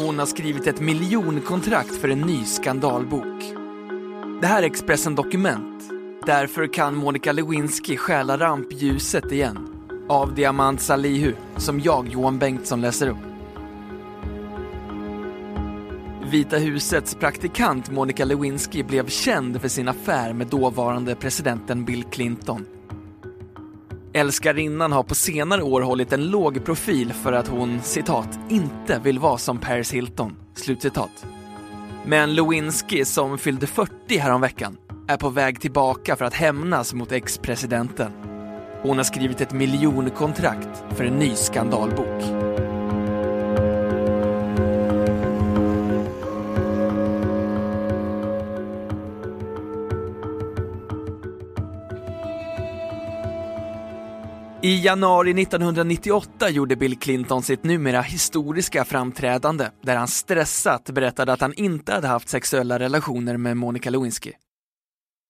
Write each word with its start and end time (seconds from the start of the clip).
Hon 0.00 0.18
har 0.18 0.26
skrivit 0.26 0.66
ett 0.66 0.80
miljonkontrakt 0.80 1.96
för 1.96 2.08
en 2.08 2.20
ny 2.20 2.44
skandalbok. 2.44 3.54
Det 4.40 4.46
här 4.46 4.62
är 4.62 4.66
Expressen 4.66 5.14
Dokument. 5.14 5.90
Därför 6.26 6.72
kan 6.72 6.96
Monica 6.96 7.32
Lewinsky 7.32 7.96
stjäla 7.96 8.38
rampljuset 8.38 9.32
igen. 9.32 9.68
Av 10.08 10.34
Diamant 10.34 10.80
Salihu, 10.80 11.34
som 11.56 11.80
jag, 11.80 12.08
Johan 12.08 12.38
Bengtsson, 12.38 12.80
läser 12.80 13.08
upp. 13.08 13.16
Vita 16.30 16.56
husets 16.56 17.14
praktikant 17.14 17.90
Monica 17.90 18.24
Lewinsky 18.24 18.82
blev 18.82 19.08
känd 19.08 19.60
för 19.60 19.68
sin 19.68 19.88
affär 19.88 20.32
med 20.32 20.46
dåvarande 20.46 21.14
presidenten 21.14 21.84
Bill 21.84 22.04
Clinton. 22.04 22.66
Älskarinnan 24.12 24.92
har 24.92 25.02
på 25.02 25.14
senare 25.14 25.62
år 25.62 25.80
hållit 25.80 26.12
en 26.12 26.30
låg 26.30 26.64
profil 26.64 27.12
för 27.12 27.32
att 27.32 27.48
hon, 27.48 27.80
citat, 27.82 28.38
inte 28.48 29.00
vill 29.04 29.18
vara 29.18 29.38
som 29.38 29.58
Paris 29.58 29.92
Hilton, 29.92 30.36
slutcitat. 30.54 31.26
Men 32.06 32.34
Lewinsky, 32.34 33.04
som 33.04 33.38
fyllde 33.38 33.66
40 33.66 34.18
häromveckan, 34.18 34.76
är 35.08 35.16
på 35.16 35.28
väg 35.28 35.60
tillbaka 35.60 36.16
för 36.16 36.24
att 36.24 36.34
hämnas 36.34 36.94
mot 36.94 37.12
ex-presidenten. 37.12 38.12
Hon 38.82 38.96
har 38.96 39.04
skrivit 39.04 39.40
ett 39.40 39.52
miljonkontrakt 39.52 40.84
för 40.96 41.04
en 41.04 41.18
ny 41.18 41.34
skandalbok. 41.34 42.22
I 54.68 54.80
januari 54.80 55.42
1998 55.42 56.50
gjorde 56.50 56.76
Bill 56.76 56.98
Clinton 56.98 57.42
sitt 57.42 57.64
numera 57.64 58.00
historiska 58.00 58.84
framträdande 58.84 59.70
där 59.82 59.96
han 59.96 60.08
stressat 60.08 60.90
berättade 60.90 61.32
att 61.32 61.40
han 61.40 61.54
inte 61.54 61.92
hade 61.92 62.08
haft 62.08 62.28
sexuella 62.28 62.78
relationer 62.78 63.36
med 63.36 63.56
Monica 63.56 63.90
Lewinsky. 63.90 64.32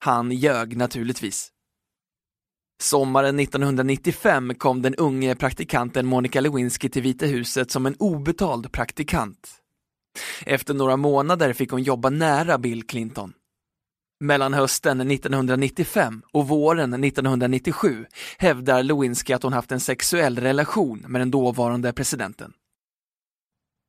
Han 0.05 0.33
ljög 0.33 0.77
naturligtvis. 0.77 1.49
Sommaren 2.83 3.41
1995 3.41 4.55
kom 4.55 4.83
den 4.83 4.95
unge 4.95 5.35
praktikanten 5.35 6.07
Monica 6.07 6.41
Lewinsky 6.41 6.89
till 6.89 7.03
Vita 7.03 7.27
huset 7.27 7.71
som 7.71 7.87
en 7.87 7.97
obetald 7.99 8.73
praktikant. 8.73 9.51
Efter 10.47 10.75
några 10.75 10.97
månader 10.97 11.53
fick 11.53 11.71
hon 11.71 11.83
jobba 11.83 12.11
nära 12.11 12.59
Bill 12.59 12.87
Clinton. 12.87 13.33
Mellan 14.21 14.55
hösten 14.55 15.11
1995 15.11 16.23
och 16.33 16.49
våren 16.49 17.05
1997 17.05 18.07
hävdar 18.39 18.83
Lewinsky 18.83 19.33
att 19.33 19.43
hon 19.43 19.53
haft 19.53 19.73
en 19.73 19.81
sexuell 19.81 20.39
relation 20.39 21.05
med 21.09 21.21
den 21.21 21.31
dåvarande 21.31 21.93
presidenten. 21.93 22.53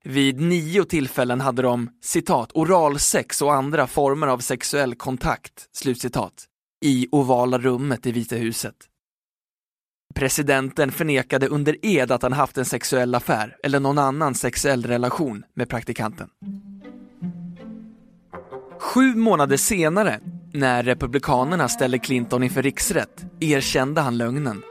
Vid 0.03 0.41
nio 0.41 0.85
tillfällen 0.85 1.41
hade 1.41 1.61
de, 1.61 1.89
citat, 2.01 2.51
oralsex 2.53 3.41
och 3.41 3.53
andra 3.53 3.87
former 3.87 4.27
av 4.27 4.39
sexuell 4.39 4.95
kontakt, 4.95 5.69
slutcitat, 5.71 6.45
i 6.85 7.07
ovala 7.11 7.57
rummet 7.57 8.05
i 8.05 8.11
Vita 8.11 8.35
huset. 8.35 8.75
Presidenten 10.15 10.91
förnekade 10.91 11.47
under 11.47 11.85
ed 11.85 12.11
att 12.11 12.21
han 12.21 12.33
haft 12.33 12.57
en 12.57 12.65
sexuell 12.65 13.15
affär 13.15 13.57
eller 13.63 13.79
någon 13.79 13.97
annan 13.97 14.35
sexuell 14.35 14.83
relation 14.83 15.43
med 15.53 15.69
praktikanten. 15.69 16.29
Sju 18.89 19.15
månader 19.15 19.57
senare, 19.57 20.19
när 20.53 20.83
Republikanerna 20.83 21.69
ställde 21.69 21.99
Clinton 21.99 22.43
inför 22.43 22.61
riksrätt, 22.61 23.25
erkände 23.39 24.01
han 24.01 24.17
lögnen. 24.17 24.61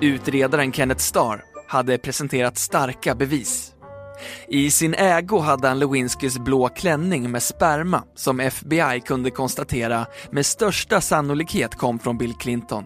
Utredaren 0.00 0.72
Kenneth 0.72 1.00
Starr 1.00 1.44
hade 1.68 1.98
presenterat 1.98 2.58
starka 2.58 3.14
bevis. 3.14 3.72
I 4.48 4.70
sin 4.70 4.94
ägo 4.94 5.38
hade 5.38 5.68
han 5.68 5.78
Lewinskys 5.78 6.38
blå 6.38 6.68
klänning 6.68 7.30
med 7.30 7.42
sperma 7.42 8.02
som 8.14 8.40
FBI 8.40 9.00
kunde 9.06 9.30
konstatera 9.30 10.06
med 10.30 10.46
största 10.46 11.00
sannolikhet 11.00 11.74
kom 11.74 11.98
från 11.98 12.18
Bill 12.18 12.34
Clinton. 12.34 12.84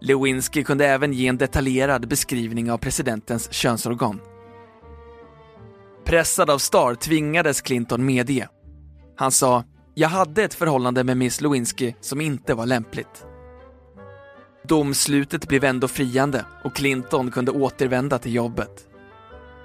Lewinsky 0.00 0.64
kunde 0.64 0.86
även 0.86 1.12
ge 1.12 1.28
en 1.28 1.38
detaljerad 1.38 2.08
beskrivning 2.08 2.70
av 2.70 2.78
presidentens 2.78 3.52
könsorgan. 3.52 4.20
Pressad 6.04 6.50
av 6.50 6.58
Star 6.58 6.94
tvingades 6.94 7.60
Clinton 7.60 8.04
medge. 8.04 8.48
Han 9.16 9.32
sa, 9.32 9.64
jag 9.94 10.08
hade 10.08 10.42
ett 10.42 10.54
förhållande 10.54 11.04
med 11.04 11.16
Miss 11.16 11.40
Lewinsky 11.40 11.94
som 12.00 12.20
inte 12.20 12.54
var 12.54 12.66
lämpligt. 12.66 13.26
Domslutet 14.64 15.48
blev 15.48 15.64
ändå 15.64 15.88
friande 15.88 16.44
och 16.64 16.74
Clinton 16.74 17.30
kunde 17.30 17.50
återvända 17.50 18.18
till 18.18 18.34
jobbet. 18.34 18.88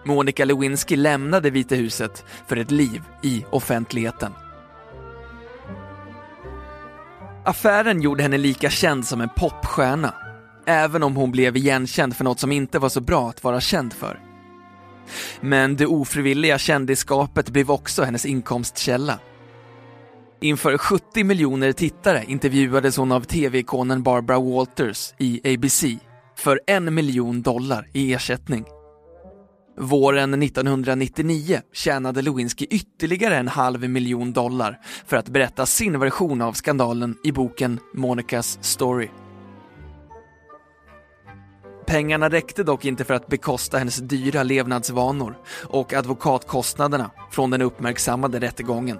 Monica 0.05 0.45
Lewinsky 0.45 0.95
lämnade 0.95 1.49
Vita 1.49 1.75
huset 1.75 2.25
för 2.47 2.57
ett 2.57 2.71
liv 2.71 3.01
i 3.23 3.45
offentligheten. 3.51 4.33
Affären 7.45 8.01
gjorde 8.01 8.23
henne 8.23 8.37
lika 8.37 8.69
känd 8.69 9.05
som 9.05 9.21
en 9.21 9.29
popstjärna, 9.37 10.13
även 10.65 11.03
om 11.03 11.15
hon 11.15 11.31
blev 11.31 11.57
igenkänd 11.57 12.15
för 12.15 12.23
något 12.23 12.39
som 12.39 12.51
inte 12.51 12.79
var 12.79 12.89
så 12.89 13.01
bra 13.01 13.29
att 13.29 13.43
vara 13.43 13.61
känd 13.61 13.93
för. 13.93 14.26
Men 15.41 15.75
det 15.75 15.85
ofrivilliga 15.85 16.57
kändisskapet 16.57 17.49
blev 17.49 17.71
också 17.71 18.03
hennes 18.03 18.25
inkomstkälla. 18.25 19.19
Inför 20.41 20.77
70 20.77 21.23
miljoner 21.23 21.71
tittare 21.71 22.23
intervjuades 22.27 22.97
hon 22.97 23.11
av 23.11 23.21
tv-ikonen 23.21 24.03
Barbara 24.03 24.39
Walters 24.39 25.13
i 25.17 25.53
ABC 25.53 25.83
för 26.37 26.59
en 26.67 26.93
miljon 26.93 27.41
dollar 27.41 27.87
i 27.93 28.13
ersättning. 28.13 28.65
Våren 29.79 30.43
1999 30.43 31.61
tjänade 31.73 32.21
Lewinsky 32.21 32.65
ytterligare 32.69 33.37
en 33.37 33.47
halv 33.47 33.89
miljon 33.89 34.33
dollar 34.33 34.79
för 35.05 35.17
att 35.17 35.29
berätta 35.29 35.65
sin 35.65 35.99
version 35.99 36.41
av 36.41 36.53
skandalen 36.53 37.15
i 37.23 37.31
boken 37.31 37.79
Monicas 37.93 38.59
Story. 38.61 39.09
Pengarna 41.87 42.29
räckte 42.29 42.63
dock 42.63 42.85
inte 42.85 43.03
för 43.03 43.13
att 43.13 43.27
bekosta 43.27 43.77
hennes 43.77 43.97
dyra 43.97 44.43
levnadsvanor 44.43 45.37
och 45.63 45.93
advokatkostnaderna 45.93 47.11
från 47.31 47.49
den 47.49 47.61
uppmärksammade 47.61 48.39
rättegången. 48.39 48.99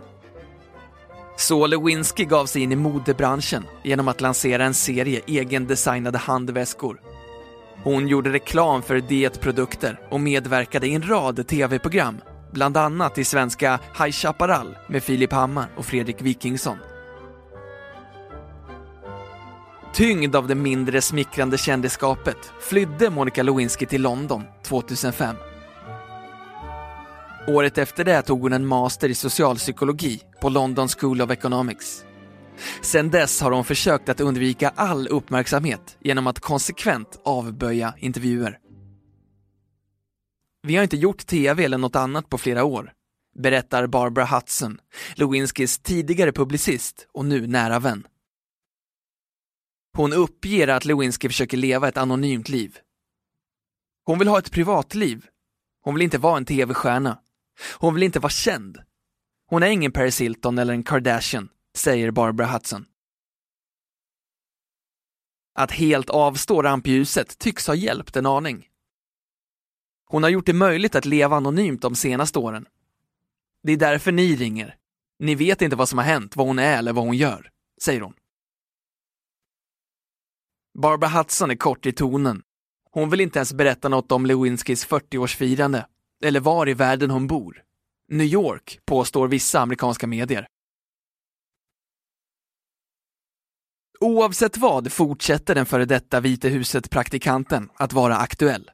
Så 1.37 1.67
Lewinsky 1.67 2.25
gav 2.25 2.45
sig 2.45 2.61
in 2.61 2.71
i 2.71 2.75
modebranschen 2.75 3.65
genom 3.83 4.07
att 4.07 4.21
lansera 4.21 4.65
en 4.65 4.73
serie 4.73 5.21
egendesignade 5.27 6.17
handväskor. 6.17 7.01
Hon 7.83 8.07
gjorde 8.07 8.33
reklam 8.33 8.81
för 8.81 8.95
dietprodukter 8.99 9.99
och 10.09 10.19
medverkade 10.19 10.87
i 10.87 10.93
en 10.93 11.09
rad 11.09 11.47
tv-program, 11.47 12.21
bland 12.51 12.77
annat 12.77 13.17
i 13.17 13.23
svenska 13.23 13.79
High 13.99 14.11
Chaparral 14.11 14.77
med 14.87 15.03
Filip 15.03 15.33
Hammar 15.33 15.69
och 15.77 15.85
Fredrik 15.85 16.21
Wikingsson. 16.21 16.77
Tyngd 19.97 20.35
av 20.35 20.47
det 20.47 20.55
mindre 20.55 21.01
smickrande 21.01 21.57
kändisskapet 21.57 22.37
flydde 22.59 23.09
Monica 23.09 23.43
Lewinsky 23.43 23.85
till 23.85 24.01
London 24.01 24.43
2005. 24.63 25.35
Året 27.47 27.77
efter 27.77 28.03
det 28.03 28.21
tog 28.21 28.41
hon 28.41 28.53
en 28.53 28.65
master 28.65 29.09
i 29.09 29.15
socialpsykologi 29.15 30.21
på 30.41 30.49
London 30.49 30.88
School 30.88 31.21
of 31.21 31.31
Economics. 31.31 32.05
Sedan 32.81 33.09
dess 33.09 33.41
har 33.41 33.51
hon 33.51 33.65
försökt 33.65 34.09
att 34.09 34.19
undvika 34.19 34.73
all 34.75 35.07
uppmärksamhet 35.07 35.97
genom 36.00 36.27
att 36.27 36.39
konsekvent 36.39 37.21
avböja 37.25 37.93
intervjuer. 37.97 38.57
Vi 40.67 40.75
har 40.75 40.83
inte 40.83 40.97
gjort 40.97 41.27
tv 41.27 41.63
eller 41.63 41.77
något 41.77 41.95
annat 41.95 42.29
på 42.29 42.38
flera 42.38 42.63
år, 42.63 42.91
berättar 43.39 43.88
Barbara 43.88 44.25
Hudson, 44.25 44.79
Lewinskys 45.15 45.79
tidigare 45.79 46.31
publicist 46.31 47.07
och 47.13 47.25
nu 47.25 47.47
nära 47.47 47.79
vän. 47.79 48.03
Hon 49.94 50.13
uppger 50.13 50.68
att 50.68 50.86
Lewinsky 50.86 51.30
försöker 51.30 51.57
leva 51.57 51.88
ett 51.88 51.98
anonymt 51.98 52.50
liv. 52.50 52.78
Hon 54.06 54.19
vill 54.19 54.28
ha 54.28 54.39
ett 54.39 54.51
privatliv. 54.51 55.25
Hon 55.81 55.94
vill 55.94 56.04
inte 56.04 56.18
vara 56.18 56.38
en 56.38 56.45
tv-stjärna. 56.45 57.19
Hon 57.80 57.94
vill 57.94 58.04
inte 58.04 58.19
vara 58.19 58.30
känd. 58.30 58.78
Hon 59.50 59.63
är 59.63 59.68
ingen 59.68 59.92
Paris 59.92 60.22
Hilton 60.22 60.57
eller 60.57 60.74
en 60.74 60.84
Kardashian, 60.84 61.50
säger 61.75 62.12
Barbara 62.12 62.48
Hudson. 62.48 62.86
Att 65.56 65.72
helt 65.72 66.10
avstå 66.10 66.62
rampljuset 66.62 67.38
tycks 67.39 67.68
ha 67.68 67.75
hjälpt 67.75 68.16
en 68.16 68.25
aning. 68.25 68.68
Hon 70.06 70.24
har 70.24 70.30
gjort 70.30 70.45
det 70.45 70.54
möjligt 70.54 70.95
att 70.95 71.06
leva 71.06 71.36
anonymt 71.36 71.81
de 71.81 71.95
senaste 71.95 72.39
åren. 72.39 72.66
Det 73.63 73.72
är 73.72 73.78
därför 73.78 74.12
ni 74.12 74.36
ringer. 74.36 74.75
Ni 75.19 75.36
vet 75.36 75.62
inte 75.62 75.75
vad 75.75 75.89
som 75.89 75.98
har 75.98 76.06
hänt, 76.06 76.36
vad 76.36 76.48
hon 76.48 76.60
är 76.60 76.78
eller 76.78 76.94
vad 76.94 77.06
hon 77.06 77.18
gör, 77.18 77.51
säger 77.81 78.01
hon. 78.01 78.13
Barbara 80.81 81.09
Hudson 81.09 81.51
är 81.51 81.56
kort 81.56 81.85
i 81.85 81.91
tonen. 81.91 82.41
Hon 82.91 83.09
vill 83.09 83.21
inte 83.21 83.39
ens 83.39 83.53
berätta 83.53 83.89
något 83.89 84.12
om 84.12 84.25
Lewinskys 84.25 84.88
40-årsfirande, 84.88 85.83
eller 86.24 86.39
var 86.39 86.69
i 86.69 86.74
världen 86.74 87.09
hon 87.09 87.27
bor. 87.27 87.63
New 88.12 88.27
York, 88.27 88.79
påstår 88.85 89.27
vissa 89.27 89.59
amerikanska 89.59 90.07
medier. 90.07 90.47
Oavsett 94.00 94.57
vad 94.57 94.91
fortsätter 94.91 95.56
den 95.56 95.65
före 95.65 95.85
detta 95.85 96.19
Vita 96.19 96.47
huset-praktikanten 96.47 97.69
att 97.75 97.94
vara 97.94 98.18
aktuell. 98.18 98.71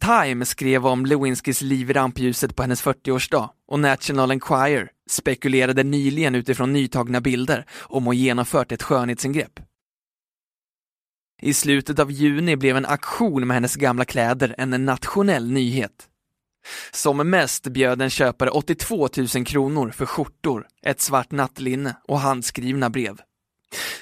Time 0.00 0.44
skrev 0.44 0.86
om 0.86 1.06
Lewinskys 1.06 1.62
liv 1.62 1.90
i 1.90 1.92
rampljuset 1.92 2.56
på 2.56 2.62
hennes 2.62 2.84
40-årsdag 2.84 3.50
och 3.68 3.80
National 3.80 4.30
Enquirer 4.30 4.90
spekulerade 5.10 5.82
nyligen 5.82 6.34
utifrån 6.34 6.72
nytagna 6.72 7.20
bilder 7.20 7.66
om 7.80 8.06
hon 8.06 8.16
genomfört 8.16 8.72
ett 8.72 8.82
skönhetsingrepp. 8.82 9.69
I 11.42 11.54
slutet 11.54 11.98
av 11.98 12.10
juni 12.10 12.56
blev 12.56 12.76
en 12.76 12.86
aktion 12.86 13.46
med 13.46 13.54
hennes 13.54 13.76
gamla 13.76 14.04
kläder 14.04 14.54
en 14.58 14.84
nationell 14.84 15.50
nyhet. 15.50 16.08
Som 16.92 17.30
mest 17.30 17.66
bjöd 17.66 18.02
en 18.02 18.10
köpare 18.10 18.50
82 18.50 19.08
000 19.34 19.46
kronor 19.46 19.90
för 19.90 20.06
skjortor, 20.06 20.66
ett 20.82 21.00
svart 21.00 21.30
nattlinne 21.30 21.96
och 22.08 22.20
handskrivna 22.20 22.90
brev. 22.90 23.20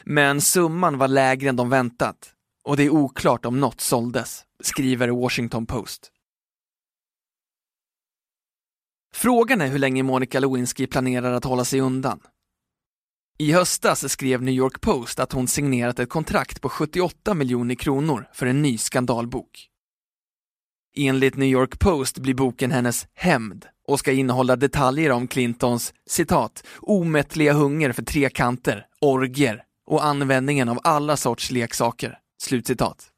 Men 0.04 0.40
summan 0.40 0.98
var 0.98 1.08
lägre 1.08 1.48
än 1.48 1.56
de 1.56 1.70
väntat 1.70 2.34
och 2.64 2.76
det 2.76 2.82
är 2.82 2.90
oklart 2.90 3.44
om 3.44 3.60
något 3.60 3.80
såldes, 3.80 4.44
skriver 4.62 5.08
Washington 5.08 5.66
Post. 5.66 6.12
Frågan 9.12 9.60
är 9.60 9.66
hur 9.66 9.78
länge 9.78 10.02
Monica 10.02 10.40
Lewinsky 10.40 10.86
planerar 10.86 11.32
att 11.32 11.44
hålla 11.44 11.64
sig 11.64 11.80
undan. 11.80 12.20
I 13.40 13.52
höstas 13.52 14.12
skrev 14.12 14.42
New 14.42 14.54
York 14.54 14.80
Post 14.80 15.18
att 15.20 15.32
hon 15.32 15.48
signerat 15.48 15.98
ett 15.98 16.08
kontrakt 16.08 16.60
på 16.60 16.68
78 16.68 17.34
miljoner 17.34 17.74
kronor 17.74 18.28
för 18.32 18.46
en 18.46 18.62
ny 18.62 18.78
skandalbok. 18.78 19.68
Enligt 20.96 21.36
New 21.36 21.48
York 21.48 21.78
Post 21.78 22.18
blir 22.18 22.34
boken 22.34 22.70
hennes 22.70 23.06
hämnd 23.14 23.66
och 23.88 23.98
ska 23.98 24.12
innehålla 24.12 24.56
detaljer 24.56 25.10
om 25.10 25.28
Clintons 25.28 25.94
citat, 26.06 26.66
omättliga 26.80 27.52
hunger 27.52 27.92
för 27.92 28.02
trekanter, 28.02 28.86
orger 29.00 29.64
och 29.86 30.04
användningen 30.04 30.68
av 30.68 30.80
alla 30.84 31.16
sorts 31.16 31.50
leksaker. 31.50 32.18
Slutcitat. 32.42 33.08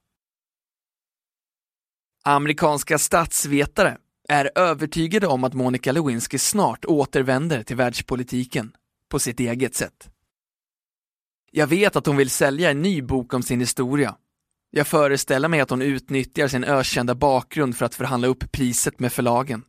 Amerikanska 2.24 2.98
statsvetare 2.98 3.96
är 4.28 4.50
övertygade 4.54 5.26
om 5.26 5.44
att 5.44 5.54
Monica 5.54 5.92
Lewinsky 5.92 6.38
snart 6.38 6.84
återvänder 6.84 7.62
till 7.62 7.76
världspolitiken 7.76 8.72
på 9.10 9.18
sitt 9.18 9.40
eget 9.40 9.74
sätt. 9.74 10.10
Jag 11.52 11.66
vet 11.66 11.96
att 11.96 12.06
hon 12.06 12.16
vill 12.16 12.30
sälja 12.30 12.70
en 12.70 12.82
ny 12.82 13.02
bok 13.02 13.34
om 13.34 13.42
sin 13.42 13.60
historia. 13.60 14.16
Jag 14.70 14.86
föreställer 14.86 15.48
mig 15.48 15.60
att 15.60 15.70
hon 15.70 15.82
utnyttjar 15.82 16.48
sin 16.48 16.64
ökända 16.64 17.14
bakgrund 17.14 17.76
för 17.76 17.86
att 17.86 17.94
förhandla 17.94 18.28
upp 18.28 18.52
priset 18.52 19.00
med 19.00 19.12
förlagen. 19.12 19.64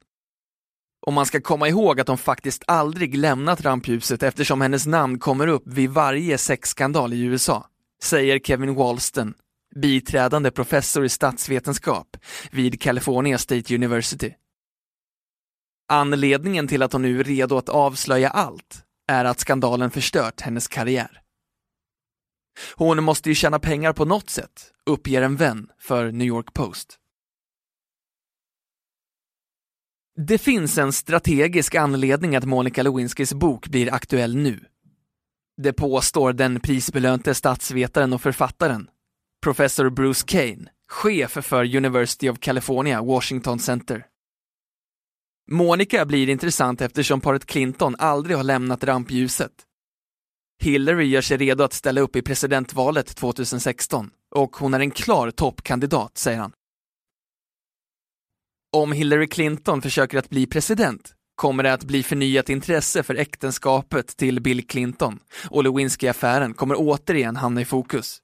Och 1.05 1.13
man 1.13 1.25
ska 1.25 1.41
komma 1.41 1.67
ihåg 1.67 1.99
att 1.99 2.07
hon 2.07 2.17
faktiskt 2.17 2.63
aldrig 2.67 3.17
lämnat 3.17 3.61
rampljuset 3.61 4.23
eftersom 4.23 4.61
hennes 4.61 4.85
namn 4.85 5.19
kommer 5.19 5.47
upp 5.47 5.63
vid 5.65 5.89
varje 5.89 6.37
sexskandal 6.37 7.13
i 7.13 7.21
USA, 7.21 7.67
säger 8.03 8.39
Kevin 8.39 8.75
Walston, 8.75 9.33
biträdande 9.75 10.51
professor 10.51 11.05
i 11.05 11.09
statsvetenskap 11.09 12.17
vid 12.51 12.81
California 12.81 13.37
State 13.37 13.75
University. 13.75 14.33
Anledningen 15.87 16.67
till 16.67 16.83
att 16.83 16.93
hon 16.93 17.01
nu 17.01 17.19
är 17.19 17.23
redo 17.23 17.57
att 17.57 17.69
avslöja 17.69 18.29
allt 18.29 18.85
är 19.11 19.25
att 19.25 19.39
skandalen 19.39 19.91
förstört 19.91 20.41
hennes 20.41 20.67
karriär. 20.67 21.21
Hon 22.75 23.03
måste 23.03 23.29
ju 23.29 23.35
tjäna 23.35 23.59
pengar 23.59 23.93
på 23.93 24.05
något 24.05 24.29
sätt, 24.29 24.71
uppger 24.85 25.21
en 25.21 25.35
vän 25.35 25.69
för 25.79 26.11
New 26.11 26.27
York 26.27 26.53
Post. 26.53 26.97
Det 30.27 30.37
finns 30.37 30.77
en 30.77 30.93
strategisk 30.93 31.75
anledning 31.75 32.35
att 32.35 32.45
Monica 32.45 32.83
Lewinskys 32.83 33.33
bok 33.33 33.67
blir 33.67 33.93
aktuell 33.93 34.35
nu. 34.35 34.65
Det 35.57 35.73
påstår 35.73 36.33
den 36.33 36.59
prisbelönte 36.59 37.33
statsvetaren 37.33 38.13
och 38.13 38.21
författaren, 38.21 38.89
professor 39.43 39.89
Bruce 39.89 40.23
Kane, 40.27 40.69
chef 40.87 41.31
för 41.31 41.75
University 41.75 42.29
of 42.29 42.39
California, 42.39 43.01
Washington 43.01 43.59
Center. 43.59 44.05
Monica 45.53 46.05
blir 46.05 46.29
intressant 46.29 46.81
eftersom 46.81 47.21
paret 47.21 47.45
Clinton 47.45 47.95
aldrig 47.99 48.37
har 48.37 48.43
lämnat 48.43 48.83
rampljuset. 48.83 49.51
Hillary 50.61 51.05
gör 51.05 51.21
sig 51.21 51.37
redo 51.37 51.63
att 51.63 51.73
ställa 51.73 52.01
upp 52.01 52.15
i 52.15 52.21
presidentvalet 52.21 53.15
2016 53.15 54.11
och 54.35 54.55
hon 54.55 54.73
är 54.73 54.79
en 54.79 54.91
klar 54.91 55.31
toppkandidat, 55.31 56.17
säger 56.17 56.37
han. 56.39 56.51
Om 58.73 58.91
Hillary 58.91 59.27
Clinton 59.27 59.81
försöker 59.81 60.17
att 60.17 60.29
bli 60.29 60.47
president 60.47 61.13
kommer 61.35 61.63
det 61.63 61.73
att 61.73 61.83
bli 61.83 62.03
förnyat 62.03 62.49
intresse 62.49 63.03
för 63.03 63.15
äktenskapet 63.15 64.17
till 64.17 64.41
Bill 64.41 64.67
Clinton 64.67 65.19
och 65.49 65.63
Lewinsky-affären 65.63 66.53
kommer 66.53 66.75
återigen 66.77 67.35
hamna 67.35 67.61
i 67.61 67.65
fokus. 67.65 68.21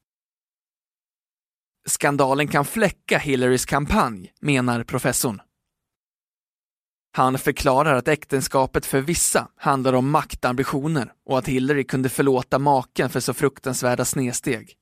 Skandalen 1.87 2.47
kan 2.47 2.65
fläcka 2.65 3.17
Hillarys 3.17 3.65
kampanj, 3.65 4.33
menar 4.41 4.83
professorn. 4.83 5.41
Han 7.17 7.37
förklarar 7.37 7.95
att 7.95 8.07
äktenskapet 8.07 8.85
för 8.85 9.01
vissa 9.01 9.47
handlar 9.55 9.93
om 9.93 10.09
maktambitioner 10.09 11.13
och 11.25 11.37
att 11.37 11.47
Hillary 11.47 11.83
kunde 11.83 12.09
förlåta 12.09 12.59
maken 12.59 13.09
för 13.09 13.19
så 13.19 13.33
fruktansvärda 13.33 14.05
snedsteg. 14.05 14.73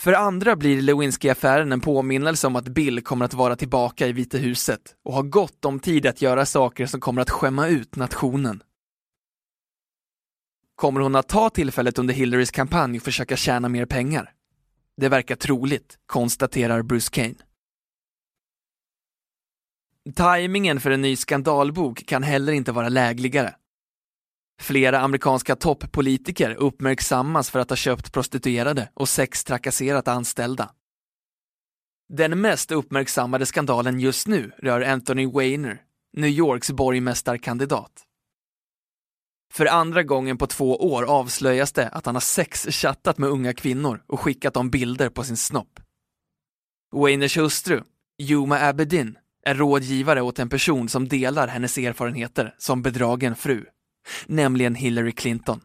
För 0.00 0.12
andra 0.12 0.56
blir 0.56 0.82
Lewinsky-affären 0.82 1.72
en 1.72 1.80
påminnelse 1.80 2.46
om 2.46 2.56
att 2.56 2.68
Bill 2.68 3.04
kommer 3.04 3.24
att 3.24 3.34
vara 3.34 3.56
tillbaka 3.56 4.06
i 4.06 4.12
Vita 4.12 4.38
huset 4.38 4.80
och 5.04 5.14
har 5.14 5.22
gott 5.22 5.64
om 5.64 5.80
tid 5.80 6.06
att 6.06 6.22
göra 6.22 6.46
saker 6.46 6.86
som 6.86 7.00
kommer 7.00 7.22
att 7.22 7.30
skämma 7.30 7.68
ut 7.68 7.96
nationen. 7.96 8.62
Kommer 10.74 11.00
hon 11.00 11.14
att 11.14 11.28
ta 11.28 11.50
tillfället 11.50 11.98
under 11.98 12.14
Hillarys 12.14 12.50
kampanj 12.50 12.96
och 12.96 13.02
försöka 13.02 13.36
tjäna 13.36 13.68
mer 13.68 13.86
pengar? 13.86 14.32
Det 14.96 15.08
verkar 15.08 15.36
troligt, 15.36 15.98
konstaterar 16.06 16.82
Bruce 16.82 17.10
Kane. 17.10 17.49
Timingen 20.08 20.80
för 20.80 20.90
en 20.90 21.00
ny 21.00 21.16
skandalbok 21.16 22.06
kan 22.06 22.22
heller 22.22 22.52
inte 22.52 22.72
vara 22.72 22.88
lägligare. 22.88 23.54
Flera 24.60 25.00
amerikanska 25.00 25.56
toppolitiker 25.56 26.54
uppmärksammas 26.54 27.50
för 27.50 27.58
att 27.58 27.70
ha 27.70 27.76
köpt 27.76 28.12
prostituerade 28.12 28.90
och 28.94 29.08
sextrakasserat 29.08 30.08
anställda. 30.08 30.70
Den 32.08 32.40
mest 32.40 32.70
uppmärksammade 32.72 33.46
skandalen 33.46 34.00
just 34.00 34.26
nu 34.26 34.52
rör 34.58 34.80
Anthony 34.80 35.26
Weiner, 35.26 35.82
New 36.16 36.30
Yorks 36.30 36.70
borgmästarkandidat. 36.70 38.06
För 39.52 39.66
andra 39.66 40.02
gången 40.02 40.38
på 40.38 40.46
två 40.46 40.76
år 40.92 41.02
avslöjas 41.02 41.72
det 41.72 41.88
att 41.88 42.06
han 42.06 42.14
har 42.14 42.20
sexchattat 42.20 43.18
med 43.18 43.28
unga 43.28 43.54
kvinnor 43.54 44.02
och 44.06 44.20
skickat 44.20 44.54
dem 44.54 44.70
bilder 44.70 45.08
på 45.08 45.24
sin 45.24 45.36
snopp. 45.36 45.80
Weiners 46.96 47.36
hustru, 47.36 47.82
Yuma 48.18 48.58
Abedin, 48.68 49.18
är 49.50 49.54
rådgivare 49.54 50.22
åt 50.22 50.38
en 50.38 50.48
person 50.48 50.88
som 50.88 51.08
delar 51.08 51.48
hennes 51.48 51.78
erfarenheter 51.78 52.54
som 52.58 52.82
bedragen 52.82 53.36
fru, 53.36 53.64
nämligen 54.26 54.74
Hillary 54.74 55.12
Clinton. 55.12 55.60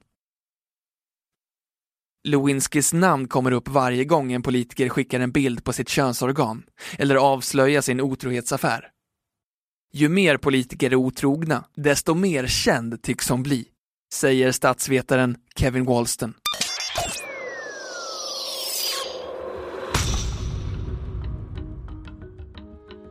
Lewinskys 2.23 2.93
namn 2.93 3.27
kommer 3.27 3.51
upp 3.51 3.67
varje 3.67 4.05
gång 4.05 4.31
en 4.31 4.41
politiker 4.41 4.89
skickar 4.89 5.19
en 5.19 5.31
bild 5.31 5.63
på 5.63 5.73
sitt 5.73 5.89
könsorgan 5.89 6.63
eller 6.97 7.15
avslöjar 7.15 7.81
sin 7.81 8.01
otrohetsaffär. 8.01 8.89
Ju 9.93 10.09
mer 10.09 10.37
politiker 10.37 10.91
är 10.91 10.95
otrogna, 10.95 11.65
desto 11.75 12.13
mer 12.13 12.47
känd 12.47 13.03
tycks 13.03 13.29
hon 13.29 13.43
bli, 13.43 13.67
säger 14.13 14.51
statsvetaren 14.51 15.37
Kevin 15.55 15.85
Walston. 15.85 16.33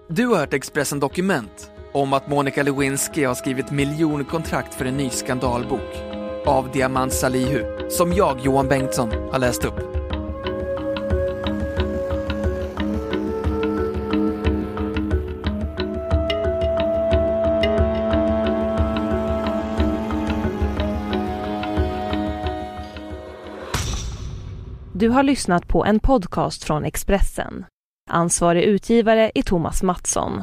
Du 0.08 0.26
har 0.26 0.36
hört 0.36 0.54
Expressen 0.54 1.00
Dokument 1.00 1.70
om 1.92 2.12
att 2.12 2.28
Monica 2.28 2.62
Lewinsky 2.62 3.24
har 3.24 3.34
skrivit 3.34 3.70
miljonkontrakt 3.70 4.74
för 4.74 4.84
en 4.84 4.96
ny 4.96 5.10
skandalbok 5.10 5.96
av 6.46 6.70
Diamant 6.72 7.12
Salihu, 7.12 7.88
som 7.90 8.12
jag, 8.12 8.40
Johan 8.40 8.68
Bengtsson, 8.68 9.10
har 9.10 9.38
läst 9.38 9.64
upp. 9.64 9.78
Du 24.92 25.08
har 25.08 25.22
lyssnat 25.22 25.68
på 25.68 25.84
en 25.84 26.00
podcast 26.00 26.64
från 26.64 26.84
Expressen. 26.84 27.64
Ansvarig 28.10 28.62
utgivare 28.62 29.30
är 29.34 29.42
Thomas 29.42 29.82
Mattsson. 29.82 30.42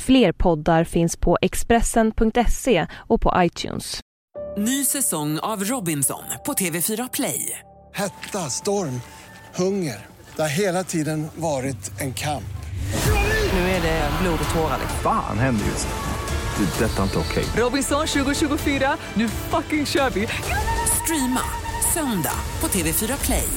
Fler 0.00 0.32
poddar 0.32 0.84
finns 0.84 1.16
på 1.16 1.38
Expressen.se 1.42 2.86
och 2.92 3.20
på 3.20 3.32
iTunes. 3.36 4.00
Ny 4.56 4.84
säsong 4.84 5.38
av 5.38 5.64
Robinson 5.64 6.24
på 6.46 6.52
TV4 6.52 7.08
Play. 7.12 7.58
Hetta, 7.94 8.38
storm, 8.38 9.00
hunger. 9.54 10.06
Det 10.36 10.42
har 10.42 10.48
hela 10.48 10.84
tiden 10.84 11.26
varit 11.36 12.00
en 12.00 12.14
kamp. 12.14 12.44
Nu 13.52 13.58
är 13.58 13.82
det 13.82 14.10
blod 14.22 14.38
och 14.48 14.54
tårar. 14.54 14.78
Fan 15.02 15.38
händer 15.38 15.64
just 15.66 15.88
nu. 15.88 16.64
Det. 16.64 16.84
är 16.84 16.88
Detta 16.88 16.98
är 16.98 17.02
inte 17.02 17.18
okej. 17.18 17.44
Robinson 17.56 18.06
2024, 18.06 18.96
nu 19.14 19.28
fucking 19.28 19.86
kör 19.86 20.10
vi! 20.10 20.28
Streama 21.04 21.40
söndag 21.94 22.38
på 22.60 22.66
TV4 22.66 23.24
Play. 23.24 23.48